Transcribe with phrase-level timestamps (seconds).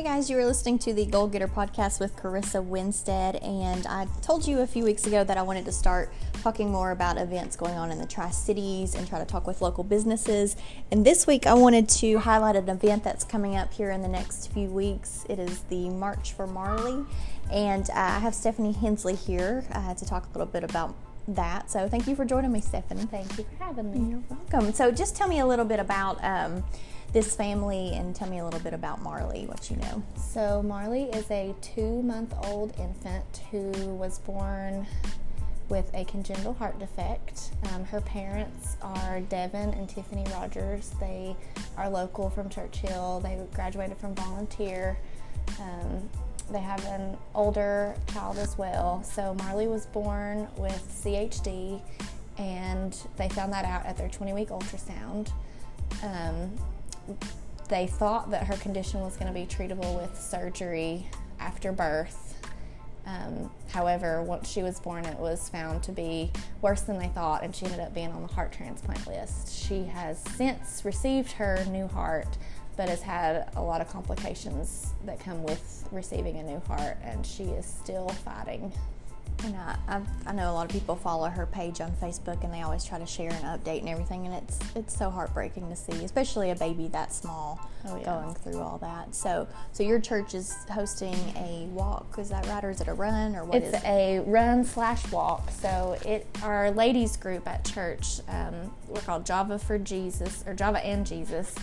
[0.00, 4.06] Hey guys, you are listening to the Goal Getter podcast with Carissa Winstead, and I
[4.22, 6.10] told you a few weeks ago that I wanted to start
[6.42, 9.60] talking more about events going on in the Tri Cities and try to talk with
[9.60, 10.56] local businesses.
[10.90, 14.08] And this week, I wanted to highlight an event that's coming up here in the
[14.08, 15.26] next few weeks.
[15.28, 17.04] It is the March for Marley,
[17.52, 20.94] and uh, I have Stephanie Hensley here uh, to talk a little bit about
[21.28, 21.70] that.
[21.70, 23.04] So, thank you for joining me, Stephanie.
[23.04, 24.12] Thank you for having me.
[24.12, 24.72] You're welcome.
[24.72, 26.24] So, just tell me a little bit about.
[26.24, 26.64] Um,
[27.12, 30.02] this family and tell me a little bit about Marley, what you know.
[30.16, 34.86] So, Marley is a two month old infant who was born
[35.68, 37.52] with a congenital heart defect.
[37.72, 40.90] Um, her parents are Devin and Tiffany Rogers.
[41.00, 41.36] They
[41.76, 43.20] are local from Church Hill.
[43.20, 44.98] They graduated from volunteer.
[45.60, 46.08] Um,
[46.50, 49.02] they have an older child as well.
[49.04, 51.80] So Marley was born with CHD,
[52.38, 55.30] and they found that out at their 20 week ultrasound.
[56.02, 56.52] Um,
[57.68, 61.06] they thought that her condition was going to be treatable with surgery
[61.38, 62.26] after birth.
[63.06, 67.42] Um, however, once she was born, it was found to be worse than they thought,
[67.42, 69.54] and she ended up being on the heart transplant list.
[69.54, 72.28] She has since received her new heart,
[72.76, 77.24] but has had a lot of complications that come with receiving a new heart, and
[77.24, 78.72] she is still fighting
[79.44, 82.52] and I, I've, i know a lot of people follow her page on Facebook, and
[82.52, 84.26] they always try to share an update and everything.
[84.26, 88.04] And it's it's so heartbreaking to see, especially a baby that small oh, yeah.
[88.04, 89.14] going through all that.
[89.14, 92.94] So so your church is hosting a walk, is that right, or is it a
[92.94, 93.62] run, or what?
[93.62, 95.50] It's a run slash walk.
[95.50, 100.84] So it our ladies group at church, um, we're called Java for Jesus or Java
[100.84, 101.54] and Jesus.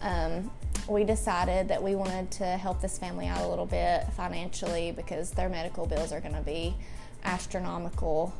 [0.00, 0.50] Um,
[0.88, 5.32] we decided that we wanted to help this family out a little bit financially because
[5.32, 6.74] their medical bills are going to be
[7.24, 8.34] astronomical.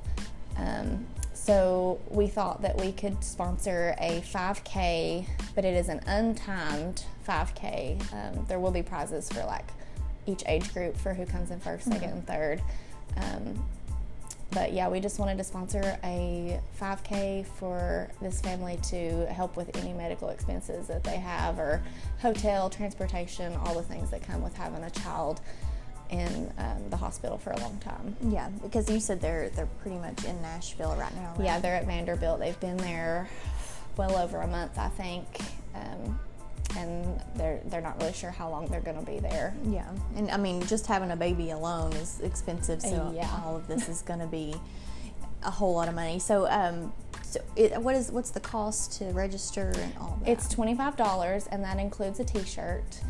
[0.57, 7.05] Um, so we thought that we could sponsor a 5K, but it is an untimed
[7.27, 8.13] 5K.
[8.13, 9.67] Um, there will be prizes for like
[10.27, 11.93] each age group for who comes in 1st mm-hmm.
[11.93, 12.63] second, and third.
[13.17, 13.65] Um,
[14.51, 19.77] but yeah, we just wanted to sponsor a 5K for this family to help with
[19.77, 21.83] any medical expenses that they have, or
[22.21, 25.41] hotel, transportation, all the things that come with having a child
[26.11, 28.17] in um, the hospital for a long time.
[28.23, 31.35] Yeah, because you said they're they're pretty much in Nashville right now.
[31.37, 31.45] Right?
[31.45, 32.41] Yeah, they're at Vanderbilt.
[32.41, 33.29] They've been there
[33.97, 35.27] well over a month, I think.
[35.75, 36.19] Um,
[36.77, 39.55] and they're they're not really sure how long they're going to be there.
[39.67, 42.83] Yeah, and I mean, just having a baby alone is expensive.
[42.83, 43.29] So yeah.
[43.45, 44.55] all of this is going to be
[45.43, 46.19] a whole lot of money.
[46.19, 46.93] So, um,
[47.23, 50.31] so it, what is what's the cost to register and all that?
[50.31, 53.01] It's twenty five dollars, and that includes a T-shirt.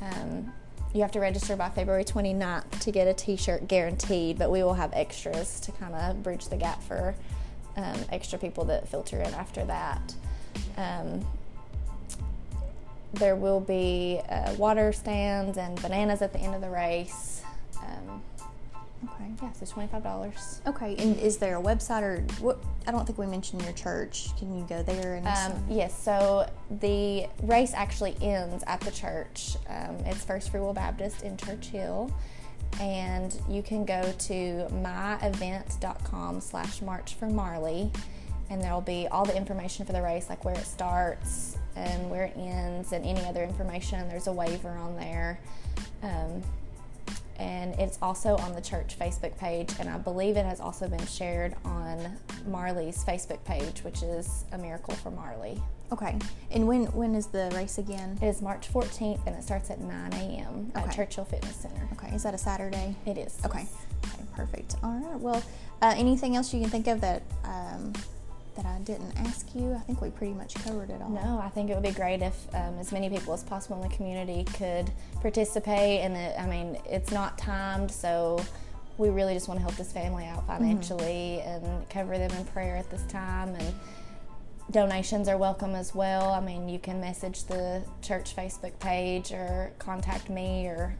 [0.00, 0.52] Um,
[0.94, 4.74] you have to register by February 29th to get a t-shirt guaranteed, but we will
[4.74, 7.16] have extras to kind of bridge the gap for
[7.76, 10.14] um, extra people that filter in after that.
[10.76, 11.26] Um,
[13.12, 17.33] there will be uh, water stands and bananas at the end of the race.
[19.04, 19.30] Okay.
[19.42, 20.62] Yeah, so twenty-five dollars.
[20.66, 22.58] Okay, and is there a website or what?
[22.86, 24.30] I don't think we mentioned your church.
[24.38, 25.26] Can you go there and?
[25.26, 26.00] Um, yes.
[26.00, 29.56] So the race actually ends at the church.
[29.68, 32.10] Um, it's First Free Will Baptist in Church Hill,
[32.80, 37.90] and you can go to myevent.com/slash March for Marley,
[38.48, 42.24] and there'll be all the information for the race, like where it starts and where
[42.24, 44.08] it ends, and any other information.
[44.08, 45.40] There's a waiver on there.
[46.02, 46.42] Um,
[47.36, 51.06] and it's also on the church Facebook page, and I believe it has also been
[51.06, 55.60] shared on Marley's Facebook page, which is A Miracle for Marley.
[55.92, 56.18] Okay.
[56.50, 58.18] And when when is the race again?
[58.22, 60.72] It is March 14th, and it starts at 9 a.m.
[60.76, 60.86] Okay.
[60.86, 61.88] at Church Hill Fitness Center.
[61.92, 62.14] Okay.
[62.14, 62.96] Is that a Saturday?
[63.06, 63.38] It is.
[63.44, 63.66] Okay.
[64.06, 64.22] Okay.
[64.34, 64.76] Perfect.
[64.82, 65.20] All right.
[65.20, 65.42] Well,
[65.82, 67.92] uh, anything else you can think of that um,
[68.56, 69.74] that I didn't ask you?
[69.74, 71.10] I think we pretty much covered it all.
[71.10, 73.88] No, I think it would be great if um, as many people as possible in
[73.88, 76.00] the community could participate.
[76.00, 78.44] And it, I mean, it's not timed, so
[78.98, 80.64] we really just want to help this family out mm-hmm.
[80.64, 81.64] financially mm-hmm.
[81.64, 83.54] and cover them in prayer at this time.
[83.54, 83.74] And
[84.70, 86.32] donations are welcome as well.
[86.32, 90.96] I mean, you can message the church Facebook page or contact me or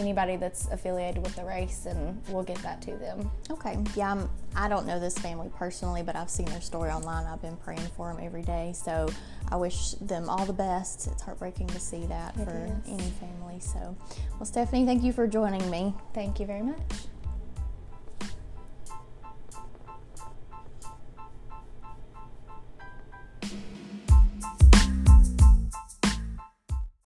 [0.00, 3.30] anybody that's affiliated with the race and we'll get that to them.
[3.50, 3.78] Okay.
[3.94, 7.26] Yeah, I'm, I don't know this family personally, but I've seen their story online.
[7.26, 8.72] I've been praying for them every day.
[8.74, 9.08] So
[9.48, 11.06] I wish them all the best.
[11.08, 12.92] It's heartbreaking to see that it for is.
[12.92, 13.60] any family.
[13.60, 13.96] So,
[14.38, 15.94] well, Stephanie, thank you for joining me.
[16.14, 16.76] Thank you very much.